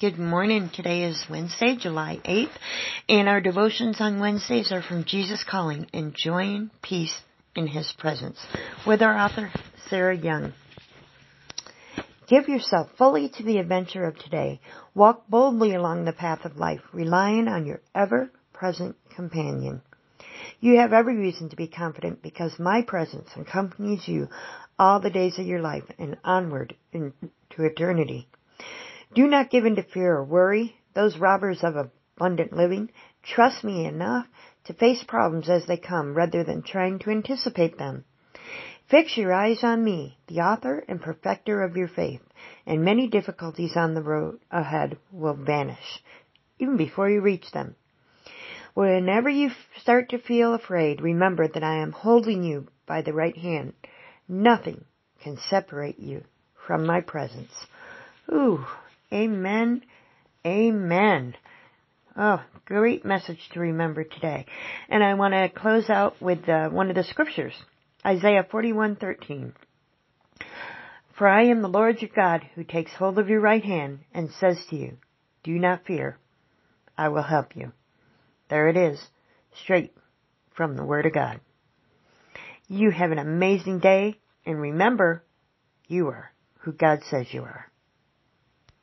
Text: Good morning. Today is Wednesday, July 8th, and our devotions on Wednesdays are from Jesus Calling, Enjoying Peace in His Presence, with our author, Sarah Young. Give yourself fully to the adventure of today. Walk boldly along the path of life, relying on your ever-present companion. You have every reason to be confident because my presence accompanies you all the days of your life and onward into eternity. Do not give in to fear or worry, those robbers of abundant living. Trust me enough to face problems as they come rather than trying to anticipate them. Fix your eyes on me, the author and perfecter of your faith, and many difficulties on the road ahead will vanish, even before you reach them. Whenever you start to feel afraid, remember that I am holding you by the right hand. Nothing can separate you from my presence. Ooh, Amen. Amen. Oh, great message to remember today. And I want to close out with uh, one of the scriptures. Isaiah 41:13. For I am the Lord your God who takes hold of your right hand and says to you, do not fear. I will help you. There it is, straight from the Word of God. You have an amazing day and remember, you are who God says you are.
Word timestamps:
Good 0.00 0.18
morning. 0.18 0.70
Today 0.74 1.04
is 1.04 1.24
Wednesday, 1.30 1.76
July 1.76 2.18
8th, 2.24 2.50
and 3.08 3.28
our 3.28 3.40
devotions 3.40 4.00
on 4.00 4.18
Wednesdays 4.18 4.72
are 4.72 4.82
from 4.82 5.04
Jesus 5.04 5.44
Calling, 5.48 5.86
Enjoying 5.92 6.72
Peace 6.82 7.14
in 7.54 7.68
His 7.68 7.92
Presence, 7.96 8.44
with 8.84 9.02
our 9.02 9.16
author, 9.16 9.52
Sarah 9.88 10.16
Young. 10.16 10.52
Give 12.26 12.48
yourself 12.48 12.90
fully 12.98 13.28
to 13.36 13.44
the 13.44 13.58
adventure 13.58 14.04
of 14.04 14.18
today. 14.18 14.60
Walk 14.96 15.28
boldly 15.28 15.76
along 15.76 16.06
the 16.06 16.12
path 16.12 16.44
of 16.44 16.56
life, 16.56 16.80
relying 16.92 17.46
on 17.46 17.64
your 17.64 17.80
ever-present 17.94 18.96
companion. 19.14 19.80
You 20.58 20.80
have 20.80 20.92
every 20.92 21.16
reason 21.16 21.50
to 21.50 21.56
be 21.56 21.68
confident 21.68 22.20
because 22.20 22.58
my 22.58 22.82
presence 22.82 23.28
accompanies 23.36 24.08
you 24.08 24.28
all 24.76 24.98
the 24.98 25.08
days 25.08 25.38
of 25.38 25.46
your 25.46 25.60
life 25.60 25.84
and 26.00 26.16
onward 26.24 26.74
into 26.92 27.12
eternity. 27.58 28.26
Do 29.14 29.26
not 29.28 29.50
give 29.50 29.64
in 29.64 29.76
to 29.76 29.82
fear 29.82 30.16
or 30.16 30.24
worry, 30.24 30.76
those 30.94 31.18
robbers 31.18 31.62
of 31.62 31.76
abundant 31.76 32.52
living. 32.52 32.90
Trust 33.22 33.62
me 33.62 33.86
enough 33.86 34.26
to 34.64 34.72
face 34.72 35.04
problems 35.04 35.48
as 35.48 35.66
they 35.66 35.76
come 35.76 36.14
rather 36.14 36.42
than 36.42 36.62
trying 36.62 36.98
to 37.00 37.10
anticipate 37.10 37.78
them. 37.78 38.04
Fix 38.90 39.16
your 39.16 39.32
eyes 39.32 39.62
on 39.62 39.82
me, 39.82 40.18
the 40.26 40.40
author 40.40 40.84
and 40.88 41.00
perfecter 41.00 41.62
of 41.62 41.76
your 41.76 41.88
faith, 41.88 42.20
and 42.66 42.84
many 42.84 43.08
difficulties 43.08 43.76
on 43.76 43.94
the 43.94 44.02
road 44.02 44.40
ahead 44.50 44.98
will 45.10 45.34
vanish, 45.34 46.02
even 46.58 46.76
before 46.76 47.08
you 47.08 47.20
reach 47.20 47.50
them. 47.52 47.76
Whenever 48.74 49.28
you 49.28 49.50
start 49.80 50.10
to 50.10 50.18
feel 50.18 50.52
afraid, 50.52 51.00
remember 51.00 51.46
that 51.46 51.62
I 51.62 51.76
am 51.76 51.92
holding 51.92 52.42
you 52.42 52.66
by 52.86 53.02
the 53.02 53.12
right 53.12 53.36
hand. 53.36 53.74
Nothing 54.28 54.84
can 55.22 55.38
separate 55.48 55.98
you 55.98 56.24
from 56.66 56.84
my 56.84 57.00
presence. 57.00 57.52
Ooh, 58.30 58.64
Amen. 59.14 59.82
Amen. 60.44 61.36
Oh, 62.16 62.42
great 62.64 63.04
message 63.04 63.38
to 63.52 63.60
remember 63.60 64.02
today. 64.02 64.46
And 64.88 65.04
I 65.04 65.14
want 65.14 65.34
to 65.34 65.48
close 65.48 65.88
out 65.88 66.20
with 66.20 66.48
uh, 66.48 66.68
one 66.70 66.90
of 66.90 66.96
the 66.96 67.04
scriptures. 67.04 67.54
Isaiah 68.04 68.44
41:13. 68.50 69.52
For 71.16 71.28
I 71.28 71.44
am 71.44 71.62
the 71.62 71.68
Lord 71.68 72.02
your 72.02 72.10
God 72.14 72.42
who 72.56 72.64
takes 72.64 72.92
hold 72.92 73.20
of 73.20 73.28
your 73.28 73.40
right 73.40 73.62
hand 73.62 74.00
and 74.12 74.30
says 74.40 74.58
to 74.70 74.76
you, 74.76 74.98
do 75.44 75.52
not 75.52 75.84
fear. 75.86 76.18
I 76.98 77.08
will 77.10 77.22
help 77.22 77.54
you. 77.54 77.70
There 78.50 78.68
it 78.68 78.76
is, 78.76 79.00
straight 79.62 79.94
from 80.56 80.76
the 80.76 80.84
Word 80.84 81.06
of 81.06 81.14
God. 81.14 81.40
You 82.66 82.90
have 82.90 83.12
an 83.12 83.18
amazing 83.18 83.78
day 83.78 84.18
and 84.44 84.60
remember, 84.60 85.22
you 85.86 86.08
are 86.08 86.32
who 86.60 86.72
God 86.72 87.00
says 87.08 87.26
you 87.30 87.42
are. 87.42 87.70